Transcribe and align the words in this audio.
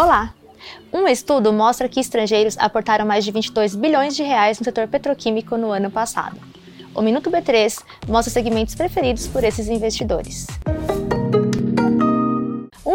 Olá! 0.00 0.32
Um 0.90 1.06
estudo 1.06 1.52
mostra 1.52 1.86
que 1.86 2.00
estrangeiros 2.00 2.56
aportaram 2.56 3.04
mais 3.04 3.22
de 3.22 3.30
22 3.30 3.76
bilhões 3.76 4.16
de 4.16 4.22
reais 4.22 4.58
no 4.58 4.64
setor 4.64 4.88
petroquímico 4.88 5.58
no 5.58 5.72
ano 5.72 5.90
passado. 5.90 6.40
O 6.94 7.02
Minuto 7.02 7.30
B3 7.30 7.84
mostra 8.08 8.32
segmentos 8.32 8.74
preferidos 8.74 9.28
por 9.28 9.44
esses 9.44 9.68
investidores. 9.68 10.46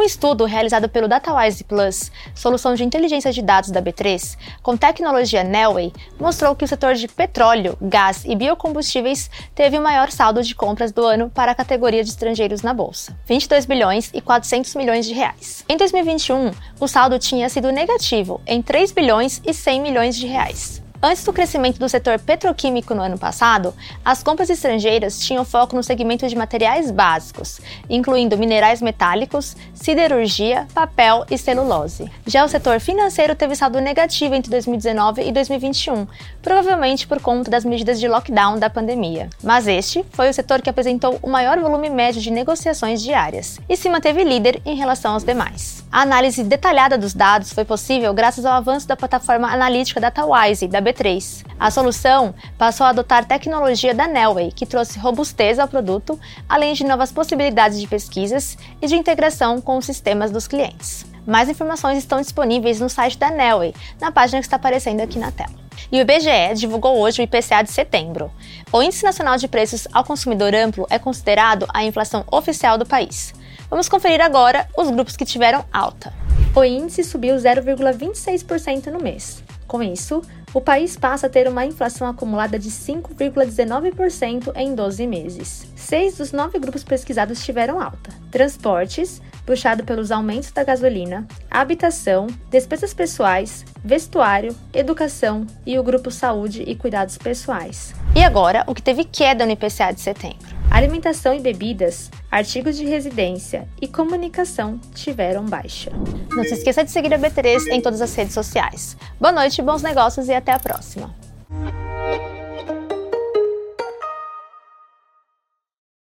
Estudo 0.05 0.45
realizado 0.45 0.87
pelo 0.87 1.07
DataWise 1.07 1.63
Plus, 1.63 2.11
solução 2.35 2.75
de 2.75 2.83
inteligência 2.83 3.33
de 3.33 3.41
dados 3.41 3.71
da 3.71 3.81
B3, 3.81 4.37
com 4.61 4.77
tecnologia 4.77 5.43
Nelway, 5.43 5.91
mostrou 6.19 6.55
que 6.55 6.63
o 6.63 6.67
setor 6.67 6.93
de 6.93 7.07
petróleo, 7.07 7.75
gás 7.81 8.23
e 8.23 8.35
biocombustíveis 8.35 9.31
teve 9.55 9.79
o 9.79 9.81
maior 9.81 10.11
saldo 10.11 10.43
de 10.43 10.53
compras 10.53 10.91
do 10.91 11.03
ano 11.03 11.31
para 11.31 11.53
a 11.53 11.55
categoria 11.55 12.03
de 12.03 12.11
estrangeiros 12.11 12.61
na 12.61 12.71
bolsa, 12.71 13.17
22 13.25 13.65
bilhões 13.65 14.11
e 14.13 14.21
400 14.21 14.75
milhões 14.75 15.07
de 15.07 15.13
reais. 15.15 15.65
Em 15.67 15.75
2021, 15.75 16.51
o 16.79 16.87
saldo 16.87 17.17
tinha 17.17 17.49
sido 17.49 17.71
negativo 17.71 18.39
em 18.45 18.61
3 18.61 18.91
bilhões 18.91 19.41
e 19.43 19.55
100 19.55 19.81
milhões 19.81 20.15
de 20.15 20.27
reais. 20.27 20.84
Antes 21.07 21.23
do 21.23 21.31
crescimento 21.31 21.77
do 21.77 21.87
setor 21.87 22.17
petroquímico 22.17 22.95
no 22.95 23.03
ano 23.03 23.15
passado, 23.15 23.75
as 24.03 24.23
compras 24.23 24.49
estrangeiras 24.49 25.19
tinham 25.19 25.45
foco 25.45 25.75
no 25.75 25.83
segmento 25.83 26.27
de 26.27 26.35
materiais 26.35 26.89
básicos, 26.89 27.61
incluindo 27.87 28.35
minerais 28.35 28.81
metálicos, 28.81 29.55
siderurgia, 29.75 30.65
papel 30.73 31.23
e 31.29 31.37
celulose. 31.37 32.09
Já 32.25 32.43
o 32.43 32.47
setor 32.47 32.79
financeiro 32.79 33.35
teve 33.35 33.55
saldo 33.55 33.79
negativo 33.79 34.33
entre 34.33 34.49
2019 34.49 35.21
e 35.21 35.31
2021, 35.31 36.07
provavelmente 36.41 37.05
por 37.05 37.21
conta 37.21 37.51
das 37.51 37.63
medidas 37.63 37.99
de 37.99 38.07
lockdown 38.07 38.57
da 38.57 38.67
pandemia. 38.67 39.29
Mas 39.43 39.67
este 39.67 40.03
foi 40.09 40.27
o 40.27 40.33
setor 40.33 40.59
que 40.63 40.71
apresentou 40.71 41.19
o 41.21 41.29
maior 41.29 41.59
volume 41.59 41.87
médio 41.87 42.19
de 42.19 42.31
negociações 42.31 42.99
diárias 42.99 43.59
e 43.69 43.77
se 43.77 43.91
manteve 43.91 44.23
líder 44.23 44.59
em 44.65 44.75
relação 44.75 45.13
aos 45.13 45.23
demais. 45.23 45.85
A 45.91 46.01
análise 46.01 46.43
detalhada 46.43 46.97
dos 46.97 47.13
dados 47.13 47.53
foi 47.53 47.63
possível 47.63 48.11
graças 48.11 48.43
ao 48.43 48.53
avanço 48.53 48.87
da 48.87 48.97
plataforma 48.97 49.47
analítica 49.53 50.01
DataWise 50.01 50.67
da 50.67 50.81
B3. 50.95 51.45
A 51.59 51.69
solução 51.69 52.33
passou 52.57 52.85
a 52.85 52.89
adotar 52.89 53.25
tecnologia 53.25 53.93
da 53.93 54.07
Nelway, 54.07 54.51
que 54.51 54.65
trouxe 54.65 54.99
robustez 54.99 55.59
ao 55.59 55.67
produto, 55.67 56.19
além 56.47 56.73
de 56.73 56.83
novas 56.83 57.11
possibilidades 57.11 57.79
de 57.79 57.87
pesquisas 57.87 58.57
e 58.81 58.87
de 58.87 58.95
integração 58.95 59.61
com 59.61 59.77
os 59.77 59.85
sistemas 59.85 60.31
dos 60.31 60.47
clientes. 60.47 61.05
Mais 61.25 61.49
informações 61.49 61.97
estão 61.97 62.21
disponíveis 62.21 62.79
no 62.79 62.89
site 62.89 63.17
da 63.17 63.31
Nelway, 63.31 63.73
na 63.99 64.11
página 64.11 64.39
que 64.39 64.45
está 64.45 64.57
aparecendo 64.57 65.01
aqui 65.01 65.17
na 65.17 65.31
tela. 65.31 65.65
E 65.91 65.97
o 65.97 66.01
IBGE 66.01 66.53
divulgou 66.55 66.97
hoje 66.97 67.21
o 67.21 67.23
IPCA 67.23 67.63
de 67.63 67.71
setembro. 67.71 68.31
O 68.71 68.81
Índice 68.81 69.03
Nacional 69.03 69.37
de 69.37 69.47
Preços 69.47 69.87
ao 69.91 70.03
Consumidor 70.03 70.53
Amplo 70.55 70.87
é 70.89 70.97
considerado 70.97 71.67
a 71.73 71.83
inflação 71.83 72.23
oficial 72.31 72.77
do 72.77 72.85
país. 72.85 73.33
Vamos 73.69 73.89
conferir 73.89 74.21
agora 74.21 74.67
os 74.77 74.89
grupos 74.89 75.17
que 75.17 75.25
tiveram 75.25 75.65
alta. 75.71 76.13
O 76.55 76.63
índice 76.63 77.03
subiu 77.03 77.35
0,26% 77.35 78.87
no 78.87 78.99
mês. 78.99 79.43
Com 79.67 79.81
isso, 79.81 80.21
o 80.53 80.61
país 80.61 80.95
passa 80.95 81.27
a 81.27 81.29
ter 81.29 81.47
uma 81.47 81.65
inflação 81.65 82.07
acumulada 82.07 82.57
de 82.57 82.69
5,19% 82.69 84.51
em 84.55 84.75
12 84.75 85.07
meses. 85.07 85.67
Seis 85.75 86.17
dos 86.17 86.31
nove 86.31 86.59
grupos 86.59 86.83
pesquisados 86.83 87.43
tiveram 87.43 87.81
alta: 87.81 88.11
transportes, 88.31 89.21
puxado 89.45 89.83
pelos 89.83 90.11
aumentos 90.11 90.51
da 90.51 90.63
gasolina, 90.63 91.27
habitação, 91.49 92.27
despesas 92.49 92.93
pessoais, 92.93 93.65
vestuário, 93.83 94.55
educação 94.73 95.45
e 95.65 95.77
o 95.77 95.83
grupo 95.83 96.09
saúde 96.09 96.63
e 96.65 96.75
cuidados 96.75 97.17
pessoais. 97.17 97.93
E 98.15 98.23
agora, 98.23 98.63
o 98.67 98.73
que 98.73 98.81
teve 98.81 99.03
queda 99.03 99.45
no 99.45 99.51
IPCA 99.51 99.93
de 99.93 100.01
setembro? 100.01 100.55
Alimentação 100.71 101.33
e 101.33 101.39
bebidas, 101.39 102.09
artigos 102.29 102.75
de 102.75 102.85
residência 102.85 103.67
e 103.81 103.87
comunicação 103.87 104.79
tiveram 104.93 105.45
baixa. 105.45 105.91
Não 106.31 106.43
se 106.43 106.55
esqueça 106.55 106.83
de 106.83 106.91
seguir 106.91 107.13
a 107.13 107.19
B3 107.19 107.67
em 107.71 107.81
todas 107.81 108.01
as 108.01 108.13
redes 108.13 108.33
sociais. 108.33 108.97
Boa 109.19 109.31
noite, 109.31 109.61
bons 109.61 109.81
negócios 109.81 110.27
e 110.27 110.33
até 110.33 110.51
a 110.51 110.59
próxima. 110.59 111.24